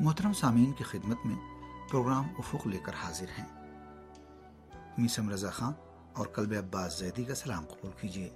محترم 0.00 0.32
سامعین 0.32 0.72
کی 0.72 0.84
خدمت 0.84 1.16
میں 1.24 1.36
پروگرام 1.90 2.24
افق 2.38 2.66
لے 2.66 2.78
کر 2.78 2.92
حاضر 2.94 3.26
ہیں۔ 3.38 3.44
میسم 4.98 5.30
رضا 5.30 5.50
خان 5.50 5.72
اور 6.12 6.26
کلب 6.26 6.52
عباس 6.52 6.98
زیدی 6.98 7.24
کا 7.24 7.34
سلام 7.34 7.64
قبول 7.66 7.90
کیجیے۔ 8.00 8.30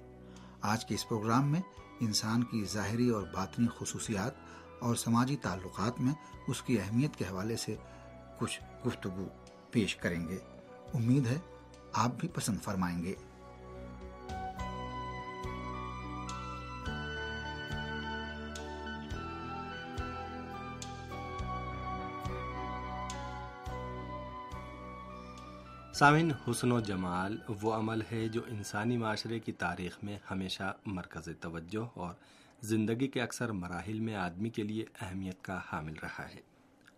آج 0.61 0.85
کے 0.85 0.95
اس 0.95 1.07
پروگرام 1.07 1.51
میں 1.51 1.61
انسان 1.99 2.43
کی 2.43 2.65
ظاہری 2.65 3.09
اور 3.09 3.23
باطنی 3.33 3.67
خصوصیات 3.79 4.33
اور 4.81 4.95
سماجی 4.95 5.35
تعلقات 5.35 6.01
میں 6.01 6.13
اس 6.47 6.61
کی 6.61 6.79
اہمیت 6.79 7.15
کے 7.15 7.25
حوالے 7.25 7.57
سے 7.57 7.75
کچھ 8.39 8.59
گفتگو 8.87 9.27
پیش 9.71 9.95
کریں 9.95 10.27
گے۔ 10.27 10.37
امید 10.93 11.27
ہے 11.27 11.37
آپ 11.93 12.11
بھی 12.19 12.27
پسند 12.27 12.57
فرمائیں 12.63 13.03
گے۔ 13.03 13.15
سامن 25.95 26.31
حسن 26.31 26.71
و 26.71 26.79
جمال 26.79 27.37
وہ 27.61 27.73
عمل 27.73 28.01
ہے 28.11 28.27
جو 28.27 28.41
انسانی 28.47 28.97
معاشرے 28.97 29.39
کی 29.39 29.51
تاریخ 29.51 29.97
میں 30.03 30.19
ہمیشہ 30.31 30.73
مرکز 30.85 31.29
توجہ 31.39 31.85
اور 31.93 32.13
زندگی 32.61 33.07
کے 33.07 33.21
اکثر 33.21 33.51
مراحل 33.51 33.99
میں 33.99 34.15
آدمی 34.15 34.49
کے 34.49 34.63
لیے 34.63 34.85
اہمیت 35.01 35.41
کا 35.41 35.59
حامل 35.71 35.93
رہا 36.01 36.29
ہے۔ 36.29 36.39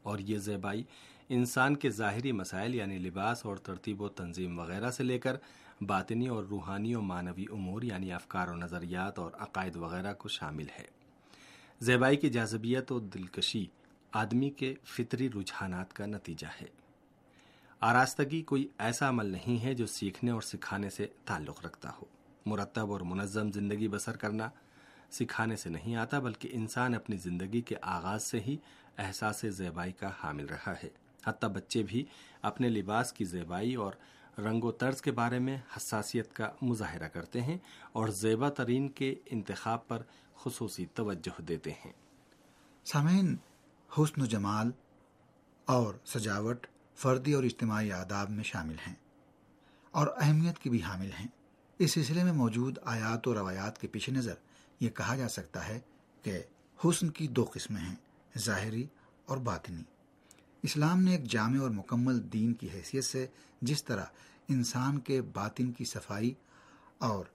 اور 0.03 0.19
یہ 0.19 0.37
زیبائی 0.37 0.83
انسان 1.29 1.75
کے 1.75 1.89
ظاہری 1.89 2.31
مسائل 2.31 2.75
یعنی 2.75 2.97
لباس 2.97 3.45
اور 3.45 3.57
ترتیب 3.57 4.01
و 4.01 4.09
تنظیم 4.09 4.59
وغیرہ 4.59 4.91
سے 4.91 5.03
لے 5.03 5.19
کر 5.19 5.35
باطنی 5.81 6.27
اور 6.27 6.43
روحانی 6.43 6.95
و 6.95 7.01
معنوی 7.01 7.45
امور 7.51 7.81
یعنی 7.81 8.11
افکار 8.11 8.47
و 8.47 8.55
نظریات 8.55 9.19
اور 9.19 9.31
عقائد 9.39 9.75
وغیرہ 9.75 10.13
کو 10.13 10.29
شامل 10.29 10.65
ہے۔ 10.79 10.85
زیبائی 11.79 12.17
کی 12.17 12.29
جاذبیت 12.29 12.91
و 12.91 12.99
دلکشی 12.99 13.65
آدمی 14.11 14.49
کے 14.49 14.75
فطری 14.83 15.29
رجحانات 15.29 15.93
کا 15.93 16.05
نتیجہ 16.05 16.47
ہے۔ 16.61 16.86
آراستگی 17.81 18.41
کوئی 18.41 18.67
ایسا 18.77 19.09
عمل 19.09 19.25
نہیں 19.25 19.63
ہے 19.63 19.73
جو 19.73 19.85
سیکھنے 19.85 20.31
اور 20.31 20.41
سکھانے 20.41 20.89
سے 20.89 21.07
تعلق 21.25 21.65
رکھتا 21.65 21.89
ہو۔ 21.89 22.05
مرتب 22.45 22.91
اور 22.91 23.01
منظم 23.01 23.51
زندگی 23.51 23.87
بسر 23.87 24.17
کرنا 24.17 24.49
سکھانے 25.11 25.55
سے 25.55 25.69
نہیں 25.69 25.95
آتا، 25.95 26.19
بلکہ 26.19 26.49
انسان 26.51 26.95
اپنی 26.95 27.17
زندگی 27.17 27.61
کے 27.61 27.75
آغاز 27.81 28.23
سے 28.23 28.39
ہی 28.39 28.57
احساس 28.97 29.45
زیبائی 29.49 29.91
کا 29.91 30.09
حامل 30.23 30.45
رہا 30.45 30.73
ہے۔ 30.83 30.89
حتیٰ 31.27 31.49
بچے 31.49 31.83
بھی 31.83 32.05
اپنے 32.41 32.69
لباس 32.69 33.13
کی 33.13 33.25
زیبائی 33.25 33.75
اور 33.75 33.93
رنگ 34.37 34.63
و 34.63 34.71
طرز 34.71 35.01
کے 35.01 35.11
بارے 35.11 35.39
میں 35.39 35.57
حساسیت 35.77 36.33
کا 36.33 36.51
مظاہرہ 36.61 37.07
کرتے 37.07 37.41
ہیں 37.41 37.57
اور 37.91 38.07
زیبا 38.07 38.49
ترین 38.49 38.89
کے 38.89 39.15
انتخاب 39.25 39.87
پر 39.87 40.01
خصوصی 40.35 40.85
توجہ 40.85 41.41
دیتے 41.41 41.71
ہیں۔ 41.71 41.93
سامعین، 42.85 43.35
حسن 43.97 44.21
و 44.21 44.25
جمال 44.25 44.71
اور 45.65 45.93
سجاوٹ 46.05 46.67
فردی 46.97 47.33
اور 47.33 47.43
اجتماعی 47.43 47.91
آداب 47.91 48.29
میں 48.29 48.43
شامل 48.43 48.75
ہیں 48.87 48.95
اور 49.91 50.07
اہمیت 50.21 50.59
کی 50.59 50.69
بھی 50.69 50.83
حامل 50.83 51.09
ہیں۔ 51.19 51.27
اس 51.79 51.91
سلسلے 51.91 52.23
میں 52.23 52.33
موجود 52.33 52.77
آیات 52.83 53.27
و 53.27 53.33
روایات 53.33 53.81
کے 53.81 53.87
پیش 53.87 54.09
نظر 54.09 54.33
یہ 54.79 54.89
کہا 54.89 55.15
جا 55.15 55.29
سکتا 55.29 55.67
ہے 55.67 55.79
کہ 56.21 56.41
حسن 56.85 57.09
کی 57.09 57.27
دو 57.27 57.45
قسمیں 57.53 57.81
ہیں، 57.81 57.95
ظاہری 58.37 58.87
اور 59.25 59.37
باطنی۔ 59.37 59.83
اسلام 60.63 61.01
نے 61.01 61.11
ایک 61.11 61.23
جامع 61.23 61.61
اور 61.61 61.69
مکمل 61.69 62.33
دین 62.33 62.53
کی 62.53 62.69
حیثیت 62.73 63.03
سے 63.03 63.27
جس 63.61 63.83
طرح 63.83 64.05
انسان 64.47 64.99
کے 64.99 65.21
باطن 65.21 65.71
کی 65.71 65.85
صفائی 65.85 66.33
اور 66.97 67.25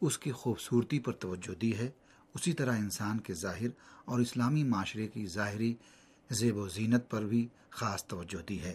اس 0.00 0.18
کی 0.18 0.32
خوبصورتی 0.32 0.98
پر 0.98 1.12
توجہ 1.12 1.54
دی 1.60 1.78
ہے، 1.78 1.90
اسی 2.34 2.52
طرح 2.52 2.76
انسان 2.76 3.20
کے 3.20 3.34
ظاہر 3.34 3.68
اور 4.04 4.20
اسلامی 4.20 4.64
معاشرے 4.64 5.08
کی 5.08 5.26
ظاہری 5.26 5.74
زیب 6.30 6.56
و 6.56 6.68
زینت 6.68 7.10
پر 7.10 7.22
بھی 7.22 7.48
خاص 7.70 8.04
توجہ 8.04 8.42
دی 8.48 8.62
ہے۔ 8.62 8.74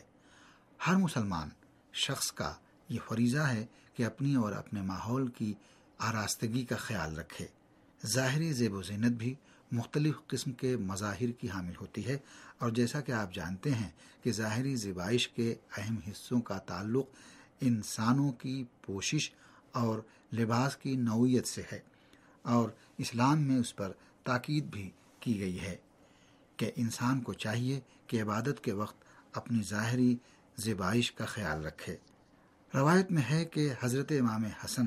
ہر 0.88 0.96
مسلمان 0.96 1.50
شخص 1.94 2.32
کا 2.32 2.54
یہ 2.90 3.00
فریضہ 3.10 3.38
ہے 3.38 3.66
کہ 3.94 4.06
اپنی 4.06 4.36
اور 4.36 4.52
اپنے 4.52 4.82
ماحول 4.82 5.28
کی 5.28 5.54
آراستگی 5.98 6.66
کا 6.66 6.76
خیال 6.76 7.18
رکھے۔ 7.18 7.48
ظاہری 8.06 8.54
زیب 8.54 8.74
و 8.74 8.82
زینت 8.82 9.18
بھی 9.18 9.36
مختلف 9.72 10.16
قسم 10.28 10.52
کے 10.52 10.78
مظاہر 10.78 11.32
کی 11.32 11.50
حامل 11.50 11.74
ہوتی 11.82 12.08
ہے 12.08 12.18
اور 12.58 12.70
جیسا 12.70 13.02
کہ 13.02 13.12
آپ 13.12 13.34
جانتے 13.34 13.72
ہیں 13.72 13.90
کہ 14.24 14.32
ظاہری 14.32 14.76
زیبائش 14.76 15.30
کے 15.30 15.56
اہم 15.78 15.96
حصوں 16.08 16.42
کا 16.42 16.58
تعلق 16.58 17.06
انسانوں 17.62 18.32
کی 18.32 18.64
پوشش 18.86 19.32
اور 19.72 20.00
لباس 20.34 20.78
کی 20.78 20.96
نوعیت 20.96 21.48
سے 21.48 21.62
ہے 21.72 21.80
اور 22.42 22.70
اسلام 22.98 23.42
میں 23.42 23.58
اس 23.58 23.76
پر 23.76 23.92
تاکید 24.24 24.64
بھی 24.64 24.90
کی 25.20 25.40
گئی 25.40 25.60
ہے 25.60 25.76
کہ 26.58 26.72
انسان 26.76 27.20
کو 27.20 27.34
چاہیے 27.34 27.80
کہ 28.08 28.22
عبادت 28.22 28.64
کے 28.64 28.72
وقت 28.72 29.04
اپنی 29.34 29.64
ظاہری 29.64 30.16
زیبائش 30.62 31.12
کا 31.12 31.26
خیال 31.26 31.66
رکھے۔ 31.66 31.98
روایت 32.76 33.12
میں 33.12 33.22
ہے 33.30 33.46
کہ 33.46 33.74
حضرت 33.82 34.12
امام 34.20 34.46
حسن 34.46 34.86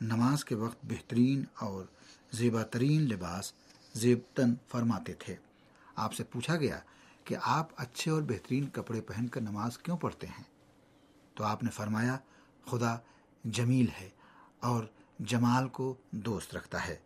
نماز 0.00 0.44
کے 0.44 0.54
وقت 0.54 0.78
بہترین 0.82 1.44
اور 1.54 1.84
زیبا 2.32 2.62
ترین 2.62 3.02
لباس 3.02 3.52
زیبتن 3.94 4.54
فرماتے 4.68 5.12
تھے۔ 5.12 5.36
آپ 5.96 6.14
سے 6.14 6.24
پوچھا 6.24 6.56
گیا 6.56 6.80
کہ 7.24 7.36
آپ 7.42 7.68
اچھے 7.76 8.10
اور 8.10 8.22
بہترین 8.22 8.66
کپڑے 8.66 9.00
پہن 9.00 9.28
کر 9.28 9.40
نماز 9.40 9.78
کیوں 9.78 9.96
پڑھتے 9.96 10.26
ہیں؟ 10.26 10.44
تو 11.34 11.44
آپ 11.44 11.62
نے 11.62 11.70
فرمایا، 11.70 12.18
خدا 12.66 12.96
جمیل 13.44 13.86
ہے 14.00 14.08
اور 14.60 14.84
جمال 15.18 15.68
کو 15.68 15.94
دوست 16.10 16.54
رکھتا 16.54 16.86
ہے، 16.86 16.96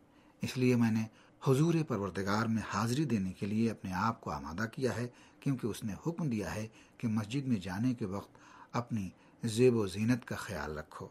اس 0.41 0.59
لیے 0.59 0.77
میں 0.77 0.91
نے 0.91 1.05
حضور 1.45 1.75
پروردگار 1.89 2.47
میں 2.47 2.63
حاضری 2.75 3.05
دینے 3.05 3.33
کے 3.33 3.47
لیے 3.47 3.71
اپنے 3.71 3.93
آپ 3.93 4.21
کو 4.21 4.31
آمادہ 4.31 4.67
کیا 4.73 4.97
ہے، 4.97 5.09
کیونکہ 5.41 5.67
اس 5.67 5.85
نے 5.85 5.95
حکم 6.07 6.31
دیا 6.31 6.55
ہے 6.55 6.67
کہ 6.99 7.09
مسجد 7.09 7.47
میں 7.47 7.57
جانے 7.57 7.95
کے 7.95 8.07
وقت 8.07 8.37
اپنی 8.73 9.11
زیب 9.45 9.77
و 9.77 9.87
زینت 9.87 10.25
کا 10.25 10.37
خیال 10.37 10.79
رکھو۔ 10.79 11.09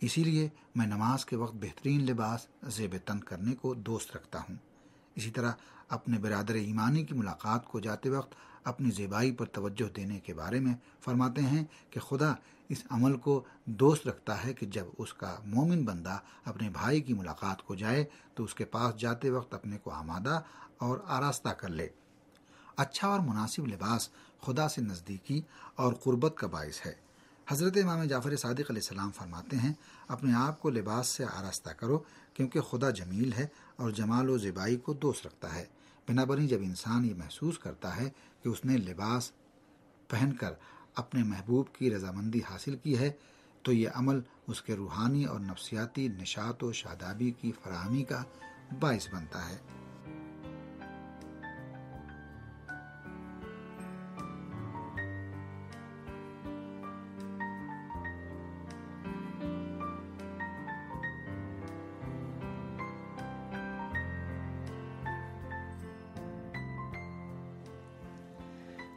اسی 0.00 0.24
لیے 0.24 0.48
میں 0.74 0.86
نماز 0.86 1.24
کے 1.24 1.36
وقت 1.36 1.54
بہترین 1.54 2.00
لباس 2.00 2.46
زیب 2.62 2.96
تن 3.04 3.20
کرنے 3.20 3.52
کو 3.52 3.74
دوست 3.74 4.16
رکھتا 4.16 4.40
ہوں۔ 4.40 4.56
اسی 5.14 5.30
طرح 5.30 5.52
اپنے 5.88 6.18
برادر 6.18 6.54
ایمانی 6.54 7.04
کی 7.04 7.14
ملاقات 7.14 7.66
کو 7.66 7.80
جاتے 7.80 8.10
وقت 8.10 8.34
اپنی 8.64 8.90
زیبائی 8.90 9.32
پر 9.32 9.46
توجہ 9.46 9.94
دینے 9.94 10.20
کے 10.20 10.34
بارے 10.34 10.60
میں 10.60 10.74
فرماتے 11.00 11.42
ہیں 11.42 11.64
کہ 11.90 12.00
خدا 12.00 12.34
اس 12.68 12.82
عمل 12.90 13.16
کو 13.16 13.44
دوست 13.64 14.06
رکھتا 14.06 14.44
ہے 14.44 14.54
کہ 14.54 14.66
جب 14.66 14.84
اس 14.98 15.14
کا 15.14 15.36
مومن 15.44 15.84
بندہ 15.84 16.18
اپنے 16.44 16.70
بھائی 16.70 17.00
کی 17.00 17.14
ملاقات 17.14 17.62
کو 17.62 17.74
جائے 17.74 18.04
تو 18.34 18.44
اس 18.44 18.54
کے 18.54 18.64
پاس 18.64 19.00
جاتے 19.00 19.30
وقت 19.30 19.54
اپنے 19.54 19.78
کو 19.78 19.90
آمادہ 19.90 20.40
اور 20.78 20.98
آراستہ 21.06 21.48
کر 21.48 21.68
لے۔ 21.68 21.88
اچھا 22.76 23.08
اور 23.08 23.20
مناسب 23.20 23.66
لباس 23.66 24.08
خدا 24.40 24.68
سے 24.68 24.80
نزدیکی 24.80 25.40
اور 25.74 25.92
قربت 25.92 26.34
کا 26.36 26.46
باعث 26.46 26.86
ہے۔ 26.86 26.94
حضرت 27.48 27.76
امام 27.76 28.04
جعفر 28.04 28.36
صادق 28.36 28.70
علیہ 28.70 28.82
السلام 28.82 29.10
فرماتے 29.10 29.56
ہیں، 29.56 29.72
اپنے 30.08 30.32
آپ 30.34 30.62
کو 30.62 30.70
لباس 30.70 31.06
سے 31.06 31.24
آراستہ 31.24 31.70
کرو 31.70 31.98
کیونکہ 32.34 32.60
خدا 32.60 32.90
جمیل 32.90 33.32
ہے 33.32 33.46
اور 33.76 33.90
جمال 33.90 34.30
و 34.30 34.38
زیبائی 34.38 34.76
کو 34.76 34.92
دوست 34.92 35.26
رکھتا 35.26 35.54
ہے۔ 35.54 35.64
بنا 36.08 36.24
بنی 36.24 36.48
جب 36.48 36.58
انسان 36.62 37.04
یہ 37.04 37.14
محسوس 37.14 37.58
کرتا 37.58 37.96
ہے 37.96 38.10
کہ 38.42 38.48
اس 38.48 38.64
نے 38.64 38.76
لباس 38.76 39.32
پہن 40.08 40.32
کر 40.32 40.52
اپنے 40.94 41.22
محبوب 41.22 41.74
کی 41.74 41.94
رضامندی 41.94 42.40
حاصل 42.50 42.76
کی 42.76 42.98
ہے، 42.98 43.12
تو 43.62 43.72
یہ 43.72 43.88
عمل 43.94 44.20
اس 44.46 44.62
کے 44.62 44.76
روحانی 44.76 45.24
اور 45.24 45.40
نفسیاتی 45.40 46.08
نشاط 46.08 46.62
و 46.62 46.72
شادابی 46.72 47.30
کی 47.30 47.52
فراہمی 47.64 48.04
کا 48.04 48.22
باعث 48.80 49.08
بنتا 49.12 49.48
ہے۔ 49.48 49.56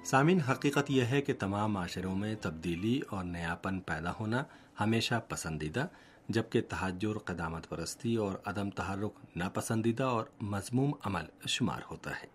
سامعین، 0.05 0.39
حقیقت 0.39 0.91
یہ 0.91 1.03
ہے 1.03 1.21
کہ 1.21 1.33
تمام 1.39 1.73
معاشروں 1.73 2.15
میں 2.15 2.35
تبدیلی 2.41 3.00
اور 3.09 3.23
نیاپن 3.23 3.79
پیدا 3.79 4.11
ہونا 4.19 4.44
ہمیشہ 4.79 5.15
پسندیدہ، 5.29 5.85
جبکہ 6.29 6.61
تحجر 6.69 7.17
قدامت 7.17 7.69
پرستی 7.69 8.15
اور 8.15 8.35
عدم 8.45 8.69
تحرک 8.69 9.13
ناپسندیدہ 9.35 10.03
اور 10.03 10.25
مضموم 10.41 10.91
عمل 11.03 11.47
شمار 11.47 11.81
ہوتا 11.91 12.11
ہے۔ 12.11 12.27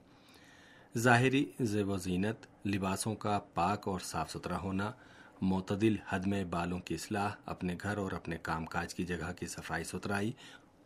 ظاہری 0.99 1.45
زیب 1.61 1.89
و 1.89 1.97
زینت، 1.97 2.67
لباسوں 2.67 3.15
کا 3.15 3.41
پاک 3.55 3.89
اور 3.89 4.01
صاف 4.01 4.31
ستھرا 4.31 4.59
ہونا، 4.59 4.93
معتدل 5.43 5.97
حد 6.09 6.21
میں 6.21 6.45
بالوں 6.45 6.79
کی 6.79 6.95
اصلاح، 6.95 7.31
اپنے 7.47 7.77
گھر 7.83 7.97
اور 7.97 8.13
اپنے 8.13 8.39
کام 8.43 8.67
کاج 8.67 8.95
کی 8.95 9.05
جگہ 9.05 9.33
کی 9.39 9.47
صفائی 9.47 9.85
ستھرائی 9.85 10.33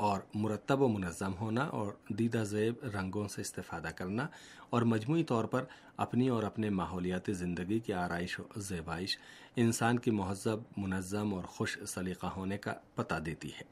اور 0.02 0.20
مرتب 0.34 0.82
و 0.82 0.88
منظم 0.88 1.32
ہونا 1.40 1.64
اور 1.64 1.92
دیدہ 2.08 2.38
زیب 2.38 2.84
رنگوں 2.84 3.28
سے 3.28 3.40
استفادہ 3.40 3.88
کرنا 3.88 4.26
اور 4.70 4.82
مجموعی 4.82 5.24
طور 5.24 5.44
پر 5.44 5.64
اپنی 5.96 6.28
اور 6.28 6.42
اپنے 6.42 6.70
ماحولیاتی 6.70 7.32
زندگی 7.32 7.78
کی 7.78 7.92
آرائش 7.92 8.40
و 8.40 8.42
زیبائش 8.56 9.18
انسان 9.56 9.98
کی 9.98 10.10
مہذب، 10.10 10.58
منظم 10.76 11.34
اور 11.34 11.44
خوش 11.44 11.78
سلیقہ 11.86 12.26
ہونے 12.26 12.58
کا 12.58 12.74
پتہ 12.94 13.14
دیتی 13.14 13.48
ہے۔ 13.48 13.62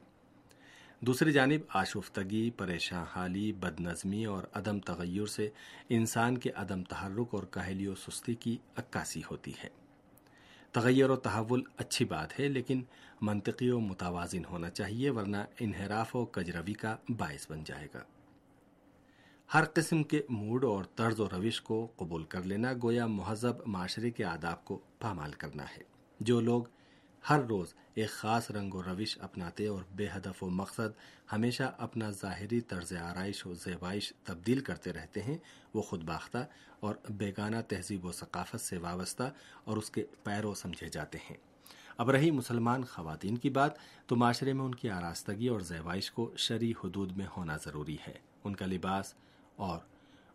دوسری 1.01 1.33
جانب، 1.33 1.61
آشفتگی 1.69 2.51
پریشان 2.51 3.05
حالی 3.17 3.53
بد 3.53 3.81
نظمی 3.81 4.25
اور 4.25 4.43
عدم 4.53 4.79
تغیر 4.79 5.27
سے 5.27 5.49
انسان 5.89 6.39
کے 6.39 6.51
عدم 6.51 6.83
تحرک 6.83 7.29
اور 7.31 7.43
کہلی 7.43 7.87
و 7.87 7.95
سستی 7.95 8.35
کی 8.35 8.57
عکاسی 8.77 9.23
ہوتی 9.31 9.53
ہے۔ 9.65 9.80
تغیر 10.73 11.11
و 11.11 11.17
تحول 11.17 11.63
اچھی 11.77 12.05
بات 12.05 12.41
ہے، 12.41 12.49
لیکن 12.49 12.83
منطقی 13.21 13.71
و 13.71 13.81
متوازن 13.81 14.45
ہونا 14.45 14.71
چاہیے، 14.71 15.11
ورنہ 15.11 15.37
انحراف 15.61 16.17
و 16.17 16.25
کجروی 16.25 16.73
کا 16.73 16.97
باعث 17.09 17.51
بن 17.51 17.65
جائے 17.65 17.89
گا۔ 17.95 18.03
ہر 19.55 19.65
قسم 19.75 20.03
کے 20.03 20.23
موڈ 20.29 20.65
اور 20.65 20.85
طرز 20.85 21.21
و 21.21 21.29
روش 21.29 21.61
کو 21.61 21.89
قبول 21.97 22.25
کر 22.25 22.43
لینا، 22.43 22.73
گویا 22.83 23.07
مہذب 23.07 23.55
معاشرے 23.67 24.11
کے 24.11 24.25
آداب 24.25 24.65
کو 24.65 24.79
پامال 24.99 25.33
کرنا 25.33 25.65
ہے۔ 25.65 25.83
جو 26.21 26.41
لوگ 26.41 26.63
ہر 27.29 27.41
روز 27.41 27.75
ایک 27.95 28.11
خاص 28.11 28.51
رنگ 28.51 28.75
و 28.75 28.83
روش 28.83 29.19
اپناتے 29.21 29.67
اور 29.67 29.83
بے 29.93 30.07
ہدف 30.09 30.43
و 30.43 30.51
مقصد 30.51 30.89
ہمیشہ 31.33 31.75
اپنا 31.79 32.11
ظاہری 32.11 32.61
طرز 32.61 32.93
آرائش 32.93 33.47
و 33.47 33.55
زیبائش 33.55 34.13
تبدیل 34.25 34.61
کرتے 34.61 34.93
رہتے 34.93 35.23
ہیں۔ 35.23 35.39
وہ 35.75 35.83
خود 35.83 36.03
باختہ 36.05 36.39
اور 36.81 36.95
بیگانہ 37.11 37.57
تہذیب 37.69 38.05
و 38.05 38.13
ثقافت 38.13 38.61
سے 38.61 38.79
وابستہ 38.79 39.23
اور 39.65 39.77
اس 39.77 39.91
کے 39.91 40.05
پیرو 40.23 40.55
سمجھے 40.55 40.89
جاتے 40.89 41.19
ہیں۔ 41.31 41.37
اب 41.97 42.11
رہی 42.11 42.31
مسلمان 42.31 42.85
خواتین 42.85 43.37
کی 43.37 43.51
بات، 43.51 43.73
تو 44.07 44.17
معاشرے 44.17 44.53
میں 44.53 44.65
ان 44.65 44.75
کی 44.75 44.91
آراستگی 44.91 45.49
اور 45.49 45.61
زیبائش 45.61 46.11
کو 46.11 46.33
شرع 46.37 46.71
حدود 46.85 47.17
میں 47.17 47.27
ہونا 47.37 47.57
ضروری 47.57 47.97
ہے۔ 48.09 48.19
ان 48.45 48.57
کا 48.57 48.67
لباس 48.67 49.15
اور 49.57 49.79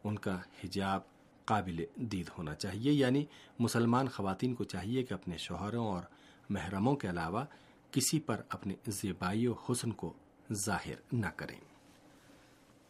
ان 0.03 0.19
کا 0.19 0.39
حجاب 0.63 1.01
قابل 1.45 1.85
دید 1.95 2.29
ہونا 2.37 2.55
چاہیے۔ 2.55 2.91
یعنی 2.91 3.25
مسلمان 3.59 4.07
خواتین 4.07 4.53
کو 4.53 4.63
چاہیے 4.63 5.03
کہ 5.03 5.13
اپنے 5.13 5.37
شوہروں 5.37 5.87
اور 5.87 6.03
محرموں 6.49 6.95
کے 6.95 7.09
علاوہ 7.09 7.45
کسی 7.91 8.19
پر 8.19 8.41
اپنے 8.49 8.75
زیبائی 8.87 9.47
و 9.47 9.53
حسن 9.53 9.91
کو 9.91 10.13
ظاہر 10.53 10.93
نہ 11.11 11.25
کریں۔ 11.35 11.59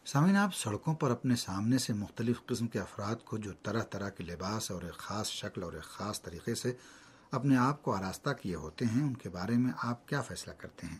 سامعین، 0.06 0.36
آپ 0.36 0.54
سڑکوں 0.54 0.94
پر 0.94 1.10
اپنے 1.10 1.36
سامنے 1.36 1.78
سے 1.78 1.92
مختلف 1.92 2.46
قسم 2.46 2.66
کے 2.66 2.80
افراد 2.80 3.16
کو 3.24 3.38
جو 3.38 3.52
طرح 3.62 3.82
طرح 3.82 4.08
کے 4.08 4.24
لباس 4.24 4.70
اور 4.70 4.82
ایک 4.82 4.94
خاص 4.94 5.28
شکل 5.28 5.62
اور 5.62 5.72
ایک 5.72 5.82
خاص 5.82 6.22
طریقے 6.22 6.54
سے 6.54 6.72
اپنے 7.30 7.56
آپ 7.56 7.82
کو 7.82 7.94
آراستہ 7.94 8.30
کیے 8.30 8.54
ہوتے 8.54 8.84
ہیں، 8.84 9.02
ان 9.02 9.14
کے 9.14 9.28
بارے 9.28 9.52
میں 9.52 9.72
آپ 9.78 10.08
کیا 10.08 10.20
فیصلہ 10.20 10.52
کرتے 10.52 10.86
ہیں؟ 10.86 10.98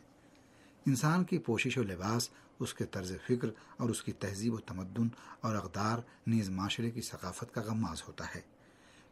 انسان 0.86 1.24
کی 1.24 1.38
پوشش 1.38 1.78
و 1.78 1.82
لباس، 1.82 2.30
اس 2.60 2.74
کے 2.74 2.84
طرز 2.84 3.12
فکر 3.26 3.48
اور 3.76 3.88
اس 3.88 4.02
کی 4.02 4.12
تہذیب 4.12 4.54
و 4.54 4.58
تمدن 4.58 5.08
اور 5.40 5.54
اقدار 5.54 5.98
نیز 6.26 6.50
معاشرے 6.50 6.90
کی 6.90 7.00
ثقافت 7.00 7.54
کا 7.54 7.62
غماز 7.62 8.02
ہوتا 8.08 8.24
ہے۔ 8.34 8.55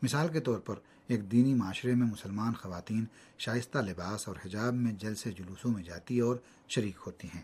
مثال 0.02 0.28
کے 0.28 0.40
طور 0.40 0.58
پر، 0.58 0.74
ایک 1.06 1.32
دینی 1.32 1.54
معاشرے 1.54 1.94
میں 1.94 2.06
مسلمان 2.06 2.54
خواتین 2.54 3.04
شائستہ 3.38 3.78
لباس 3.78 4.28
اور 4.28 4.36
حجاب 4.44 4.74
میں 4.74 4.92
جل 4.92 5.14
سے 5.14 5.32
جلوسوں 5.32 5.70
میں 5.70 5.82
جاتی 5.82 6.20
اور 6.20 6.36
شریک 6.68 6.96
ہوتی 7.06 7.28
ہیں۔ 7.34 7.42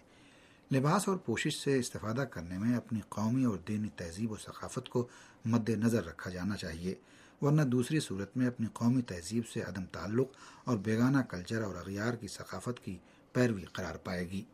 لباس 0.73 1.09
اور 1.09 1.17
پوشش 1.17 1.61
سے 1.65 1.79
استفادہ 1.79 2.21
کرنے 2.21 2.59
میں 2.59 2.77
اپنی 2.77 3.01
قومی 3.09 3.45
اور 3.45 3.59
دینی 3.69 3.89
تہذیب 3.97 4.33
و 4.33 4.37
ثقافت 4.37 4.89
کو 4.89 5.09
مد 5.45 5.69
نظر 5.69 6.05
رکھا 6.05 6.31
جانا 6.31 6.57
چاہیے، 6.57 6.95
ورنہ 7.41 7.63
دوسری 7.63 8.01
صورت 8.01 8.37
میں 8.37 8.47
اپنی 8.47 8.67
قومی 8.73 9.03
تہذیب 9.03 9.49
سے 9.49 9.61
عدم 9.61 9.85
تعلق 9.85 10.29
اور 10.65 10.79
بیگانہ 10.79 11.19
کلچر 11.19 11.63
اور 11.63 11.75
اغیار 11.75 12.15
کی 12.15 12.29
ثقافت 12.29 12.85
کی 12.85 12.99
پیروی 13.33 13.63
قرار 13.63 13.95
پائے 13.95 14.31
گی۔ 14.31 14.45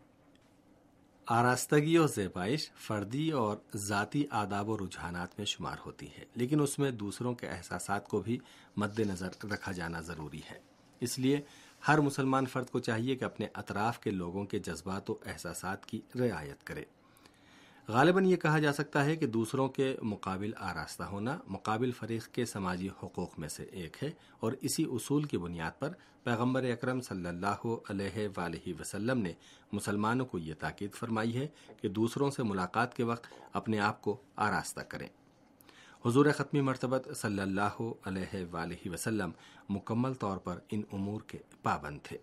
آراستگی 1.28 1.98
و 1.98 2.06
زیبائش 2.06 2.70
فردی 2.76 3.30
اور 3.30 3.56
ذاتی 3.76 4.24
آداب 4.30 4.68
و 4.68 4.76
رجحانات 4.76 5.38
میں 5.38 5.46
شمار 5.46 5.76
ہوتی 5.86 6.06
ہے، 6.18 6.24
لیکن 6.34 6.60
اس 6.60 6.78
میں 6.78 6.90
دوسروں 6.90 7.34
کے 7.34 7.46
احساسات 7.46 8.08
کو 8.08 8.20
بھی 8.20 8.38
مد 8.76 8.98
نظر 8.98 9.28
رکھا 9.52 9.72
جانا 9.72 10.00
ضروری 10.00 10.40
ہے۔ 10.50 10.58
اس 11.00 11.18
لیے 11.18 11.40
ہر 11.88 12.00
مسلمان 12.00 12.46
فرد 12.46 12.70
کو 12.70 12.78
چاہیے 12.78 13.16
کہ 13.16 13.24
اپنے 13.24 13.46
اطراف 13.54 14.00
کے 14.00 14.10
لوگوں 14.10 14.44
کے 14.44 14.58
جذبات 14.58 15.10
و 15.10 15.14
احساسات 15.26 15.86
کی 15.86 16.00
رعایت 16.14 16.64
کرے۔ 16.64 16.84
غالباً 17.88 18.24
یہ 18.26 18.36
کہا 18.36 18.58
جا 18.58 18.72
سکتا 18.72 19.04
ہے 19.04 19.16
کہ 19.16 19.26
دوسروں 19.26 19.68
کے 19.68 19.96
مقابل 20.02 20.52
آراستہ 20.56 21.02
ہونا 21.02 21.38
مقابل 21.46 21.90
فریق 21.92 22.26
کے 22.26 22.46
سماجی 22.46 22.88
حقوق 23.02 23.38
میں 23.38 23.48
سے 23.48 23.62
ایک 23.62 23.96
ہے 24.02 24.10
اور 24.40 24.52
اسی 24.60 24.84
اصول 24.84 25.24
کی 25.24 25.38
بنیاد 25.38 25.78
پر 25.78 25.92
پیغمبر 26.24 26.64
اکرم 26.64 27.00
صلی 27.00 27.26
اللہ 27.26 27.66
علیہ 27.90 28.28
وآلہ 28.36 28.80
وسلم 28.80 29.18
نے 29.18 29.32
مسلمانوں 29.72 30.26
کو 30.26 30.38
یہ 30.38 30.54
تاکید 30.58 30.94
فرمائی 30.94 31.36
ہے 31.36 31.46
کہ 31.80 31.88
دوسروں 31.88 32.30
سے 32.30 32.42
ملاقات 32.42 32.96
کے 32.96 33.02
وقت 33.02 33.26
اپنے 33.52 33.80
آپ 33.80 34.02
کو 34.02 34.16
آراستہ 34.36 34.80
کریں۔ 34.80 35.08
حضور 36.06 36.26
ختمی 36.36 36.60
مرتبت 36.60 37.08
صلی 37.16 37.40
اللہ 37.40 37.82
علیہ 38.04 38.44
وآلہ 38.52 38.88
وسلم 38.88 39.30
مکمل 39.68 40.14
طور 40.14 40.36
پر 40.36 40.58
ان 40.70 40.82
امور 40.92 41.20
کے 41.20 41.38
پابند 41.62 41.98
تھے۔ 42.02 42.18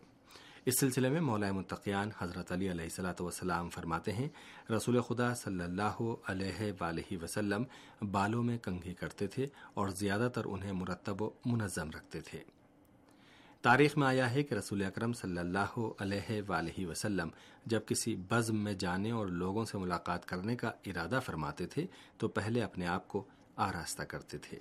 اس 0.66 0.80
سلسلے 0.80 1.10
میں 1.10 1.22
مولا 1.22 1.52
متقیان 1.52 2.10
حضرت 2.20 2.52
علی 2.52 2.70
علیہ 2.72 2.84
السلاۃ 2.84 3.22
وسلام 3.22 3.70
فرماتے 3.70 4.12
ہیں، 4.12 4.28
رسول 4.72 5.00
خدا 5.02 5.34
صلی 5.36 5.64
اللہ 5.64 6.02
علیہ 6.28 6.72
وآلہ 6.80 7.18
وسلم 7.22 7.64
بالوں 8.12 8.44
میں 8.44 8.58
کنگھی 8.58 8.94
کرتے 8.94 9.28
تھے 9.28 9.48
اور 9.74 9.90
زیادہ 9.90 10.30
تر 10.34 10.46
انہیں 10.46 10.72
مرتب 10.72 11.22
و 11.22 11.30
منظم 11.46 11.90
رکھتے 11.90 12.22
تھے۔ 12.22 12.40
تاریخ 13.64 13.98
میں 13.98 14.08
آیا 14.08 14.32
ہے 14.32 14.44
کہ 14.44 14.56
رسول 14.56 14.84
اکرم 14.84 15.14
صلی 15.14 15.38
اللہ 15.38 15.80
علیہ 16.00 16.42
وآلہ 16.48 16.86
وسلم 16.88 17.30
جب 17.66 17.86
کسی 17.88 18.16
بزم 18.30 18.64
میں 18.64 18.74
جانے 18.74 19.12
اور 19.12 19.28
لوگوں 19.28 19.66
سے 19.66 19.78
ملاقات 19.78 20.26
کرنے 20.26 20.56
کا 20.56 20.72
ارادہ 20.86 21.20
فرماتے 21.26 21.66
تھے، 21.66 21.86
تو 22.18 22.28
پہلے 22.28 22.64
اپنے 22.64 22.88
آپ 22.88 23.08
کو 23.08 23.24
آراستہ 23.58 24.04
کرتے 24.04 24.38
تھے۔ 24.38 24.60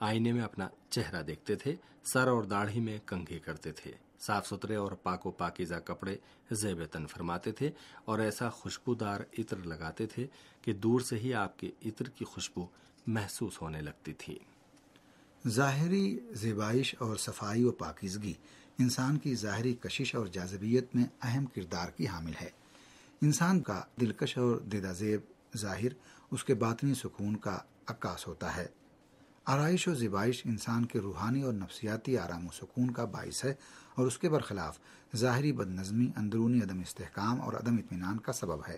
آئینے 0.00 0.32
میں 0.32 0.42
اپنا 0.42 0.68
چہرہ 0.90 1.22
دیکھتے 1.22 1.54
تھے، 1.54 1.74
سر 2.04 2.28
اور 2.28 2.44
داڑھی 2.44 2.80
میں 2.80 2.98
کنگھی 3.06 3.38
کرتے 3.38 3.72
تھے۔ 3.72 3.92
صاف 4.20 4.46
ستھرے 4.46 4.74
اور 4.74 4.92
پاک 4.92 5.26
و 5.26 5.30
پاکیزہ 5.30 5.74
کپڑے 5.74 6.16
زیب 6.50 6.84
تن 6.84 7.06
فرماتے 7.06 7.52
تھے 7.52 7.70
اور 8.04 8.18
ایسا 8.18 8.50
خوشبودار 8.50 9.20
عطر 9.38 9.56
لگاتے 9.56 10.06
تھے 10.06 10.26
کہ 10.62 10.72
دور 10.72 11.00
سے 11.00 11.18
ہی 11.18 11.34
آپ 11.34 11.58
کے 11.58 11.70
عطر 11.86 12.08
کی 12.08 12.24
خوشبو 12.24 12.66
محسوس 13.06 13.62
ہونے 13.62 13.80
لگتی 13.80 14.12
تھی۔ 14.12 14.38
ظاہری 15.48 16.18
زیبائش 16.30 16.94
اور 16.98 17.16
صفائی 17.16 17.64
و 17.64 17.72
پاکیزگی 17.72 18.34
انسان 18.78 19.18
کی 19.18 19.34
ظاہری 19.34 19.74
کشش 19.74 20.14
اور 20.14 20.26
جاذبیت 20.26 20.94
میں 20.94 21.04
اہم 21.22 21.46
کردار 21.46 21.88
کی 21.88 22.06
حامل 22.06 22.32
ہے۔ 22.40 22.50
انسان 23.22 23.60
کا 23.60 23.82
دلکش 24.00 24.38
اور 24.38 24.56
دیدہ 24.56 24.92
زیب 24.96 25.20
ظاہر 25.56 25.94
اس 26.30 26.44
کے 26.44 26.54
باطنی 26.54 26.94
سکون 26.94 27.36
کا 27.36 27.58
عکاس 27.86 28.26
ہوتا 28.26 28.56
ہے۔ 28.56 28.66
آرائش 29.46 29.88
و 29.88 29.94
زیبائش 29.94 30.42
انسان 30.44 30.84
کے 30.84 30.98
روحانی 31.00 31.42
اور 31.42 31.52
نفسیاتی 31.52 32.18
آرام 32.18 32.46
و 32.46 32.50
سکون 32.52 32.90
کا 32.90 33.04
باعث 33.04 33.44
ہے 33.44 33.54
اور 33.94 34.06
اس 34.06 34.18
کے 34.18 34.28
برخلاف 34.28 34.78
ظاہری 35.16 35.52
بد 35.52 35.68
نظمی 35.68 36.10
اندرونی 36.16 36.58
عدم 36.58 36.80
استحکام 36.80 37.40
اور 37.40 37.52
عدم 37.52 37.74
اطمینان 37.74 38.18
کا 38.18 38.32
سبب 38.32 38.58
ہے۔ 38.68 38.76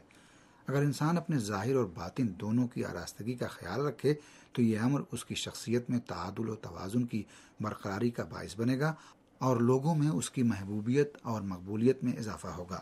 اگر 0.67 0.83
انسان 0.83 1.17
اپنے 1.17 1.39
ظاہر 1.39 1.75
اور 1.75 1.85
باطن 1.85 2.29
دونوں 2.41 2.69
کی 2.69 2.85
آراستگی 2.85 3.35
کا 3.35 3.47
خیال 3.47 3.81
رکھے، 3.81 4.15
تو 4.53 4.63
یہ 4.63 4.81
امر 4.81 5.01
اس 5.13 5.25
کی 5.25 5.35
شخصیت 5.35 5.91
میں 5.91 5.99
تعادل 5.99 6.49
و 6.49 6.55
توازن 6.55 7.07
کی 7.07 7.23
برقراری 7.61 8.11
کا 8.11 8.25
باعث 8.25 8.59
بنے 8.59 8.79
گا 8.79 8.95
اور 9.39 9.57
لوگوں 9.57 9.95
میں 9.95 10.09
اس 10.09 10.31
کی 10.31 10.43
محبوبیت 10.43 11.17
اور 11.23 11.43
مقبولیت 11.43 12.05
میں 12.05 12.13
اضافہ 12.13 12.47
ہوگا۔ 12.47 12.81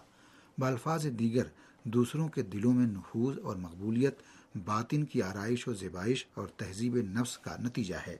بالفاظ 0.58 1.06
دیگر 1.18 1.44
دوسروں 1.84 2.28
کے 2.28 2.42
دلوں 2.42 2.72
میں 2.72 2.86
نفوذ 2.86 3.38
اور 3.42 3.56
مقبولیت 3.56 4.18
باطن 4.54 5.04
کی 5.04 5.22
آرائش 5.22 5.68
و 5.68 5.74
زیبائش 5.74 6.26
اور 6.34 6.46
تہذیب 6.46 6.96
نفس 6.96 7.38
کا 7.38 7.56
نتیجہ 7.56 7.94
ہے۔ 8.06 8.16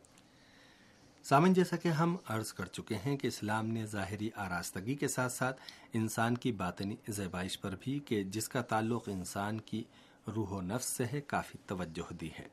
سامن، 1.23 1.53
جیسا 1.53 1.77
کہ 1.77 1.89
ہم 1.89 2.17
عرض 2.29 2.53
کر 2.53 2.65
چکے 2.65 2.95
ہیں 3.07 3.17
کہ 3.17 3.27
اسلام 3.27 3.67
نے 3.67 3.87
ظاہری 3.87 4.31
آراستگی 4.37 4.95
کے 4.95 5.09
ساتھ 5.09 5.33
ساتھ 5.33 5.61
انسان 5.93 6.37
کی 6.37 6.53
باطنی 6.53 6.97
زیبائش 7.09 7.61
پر 7.61 7.77
بھی 7.81 7.99
کہ 7.99 8.25
جس 8.25 8.49
کا 8.49 8.63
تعلق 8.63 9.09
انسان 9.09 9.61
کی 9.61 9.85
روح 10.37 10.49
و 10.49 10.61
نفس 10.61 10.87
سے 10.87 11.05
ہے، 11.13 11.21
کافی 11.21 11.59
توجہ 11.67 12.13
دی 12.13 12.31
ہے۔ 12.39 12.47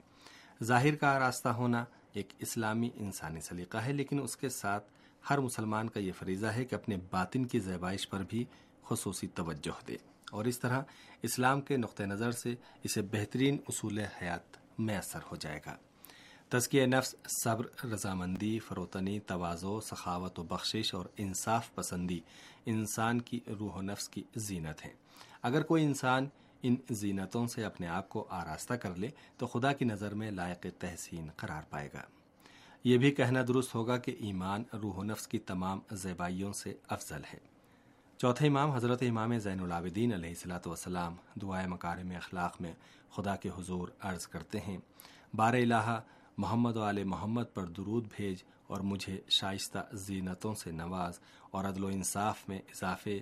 ظاہر 0.63 0.95
کا 0.95 1.15
آراستہ 1.15 1.49
ہونا 1.49 1.85
ایک 2.13 2.33
اسلامی 2.39 2.89
انسانی 2.95 3.41
سلیقہ 3.41 3.77
ہے، 3.77 3.93
لیکن 3.93 4.21
اس 4.21 4.37
کے 4.37 4.49
ساتھ 4.49 4.83
ہر 5.29 5.37
مسلمان 5.37 5.89
کا 5.89 5.99
یہ 5.99 6.11
فریضہ 6.19 6.45
ہے 6.45 6.65
کہ 6.65 6.75
اپنے 6.75 6.97
باطن 7.11 7.45
کی 7.45 7.59
زیبائش 7.59 8.09
پر 8.09 8.23
بھی 8.27 8.45
خصوصی 8.83 9.27
توجہ 9.27 9.87
دے۔ 9.87 9.97
اور 10.31 10.45
اس 10.45 10.59
طرح 10.59 10.81
اسلام 11.21 11.61
کے 11.61 11.77
نقطہ 11.77 12.03
نظر 12.03 12.31
سے 12.31 12.55
اسے 12.83 13.01
بہترین 13.01 13.57
اصول 13.67 13.99
حیات 13.99 14.57
میسر 14.79 15.19
ہو 15.31 15.35
جائے 15.35 15.59
گا۔ 15.65 15.77
تزکیہ 16.49 16.85
نفس، 16.85 17.15
صبر، 17.43 17.85
رضامندی، 17.85 18.59
فروتنی، 18.59 19.19
توازو، 19.19 19.81
سخاوت 19.81 20.39
و 20.39 20.43
بخشش 20.43 20.93
اور 20.93 21.05
انصاف 21.17 21.75
پسندی 21.75 22.19
انسان 22.65 23.21
کی 23.21 23.39
روح 23.59 23.73
و 23.73 23.81
نفس 23.81 24.09
کی 24.09 24.23
زینت 24.35 24.85
ہیں۔ 24.85 24.93
اگر 25.41 25.61
کوئی 25.61 25.85
انسان 25.85 26.27
ان 26.63 26.75
زینتوں 26.89 27.47
سے 27.47 27.63
اپنے 27.63 27.87
آپ 27.87 28.09
کو 28.09 28.27
آراستہ 28.29 28.73
کر 28.73 28.95
لے 28.95 29.09
تو 29.37 29.47
خدا 29.47 29.73
کی 29.73 29.85
نظر 29.85 30.13
میں 30.13 30.31
لائق 30.31 30.65
تحسین 30.79 31.29
قرار 31.35 31.61
پائے 31.69 31.89
گا۔ 31.93 32.01
یہ 32.83 32.97
بھی 32.97 33.11
کہنا 33.11 33.41
درست 33.47 33.75
ہوگا 33.75 33.97
کہ 33.97 34.15
ایمان، 34.19 34.63
روح 34.73 34.93
و 34.93 35.03
نفس 35.03 35.27
کی 35.27 35.39
تمام 35.39 35.79
زیبائیوں 35.91 36.53
سے 36.53 36.73
افضل 36.87 37.21
ہے۔ 37.33 37.50
چوتھے 38.21 38.47
امام 38.47 38.71
حضرت 38.71 39.03
امام 39.09 39.37
زین 39.37 39.59
العابدین 39.59 40.13
علیہ 40.13 40.29
السلاۃ 40.29 40.65
وسلام 40.65 41.15
دعائے 41.41 41.67
مکارم 41.67 42.11
اخلاق 42.15 42.61
میں 42.61 42.73
خدا 43.11 43.35
کے 43.35 43.49
حضور 43.57 43.87
عرض 43.99 44.27
کرتے 44.27 44.59
ہیں۔ 44.59 44.77
بار 45.33 45.53
الہ 45.53 45.99
محمد 46.37 46.77
و 46.77 46.89
علیہ 46.89 47.03
محمد 47.03 47.53
پر 47.53 47.65
درود 47.65 48.07
بھیج 48.17 48.43
اور 48.67 48.81
مجھے 48.81 49.19
شائستہ 49.29 49.79
زینتوں 49.93 50.53
سے 50.55 50.71
نواز 50.71 51.19
اور 51.51 51.65
عدل 51.65 51.83
و 51.83 51.87
انصاف 51.87 52.49
میں 52.49 52.57
اضافے 52.57 53.19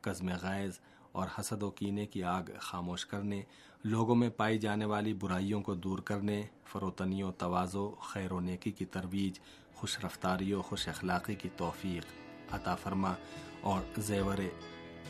قزم 0.00 0.28
غیظ 0.42 0.78
اور 1.12 1.26
حسد 1.38 1.62
و 1.62 1.70
کینے 1.70 2.06
کی 2.06 2.22
آگ 2.24 2.42
خاموش 2.60 3.06
کرنے، 3.06 3.42
لوگوں 3.84 4.14
میں 4.14 4.30
پائی 4.30 4.58
جانے 4.58 4.84
والی 4.84 5.14
برائیوں 5.14 5.62
کو 5.62 5.74
دور 5.74 5.98
کرنے، 5.98 6.42
فروتنی 6.64 7.22
و 7.22 7.30
توازو 7.30 7.90
خیر 7.90 8.32
و 8.32 8.40
نیکی 8.40 8.70
کی 8.70 8.84
ترویج، 8.84 9.40
خوش 9.74 9.98
رفتاری 10.04 10.52
و 10.52 10.62
خوش 10.62 10.88
اخلاقی 10.88 11.34
کی 11.34 11.48
توفیق 11.56 12.04
عطا 12.52 12.74
فرما۔ 12.74 13.14
اور 13.60 14.00
زیور 14.00 14.38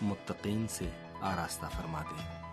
متقین 0.02 0.66
سے 0.68 0.88
آراستہ 1.20 1.66
فرما 1.76 2.02
دے 2.02 2.47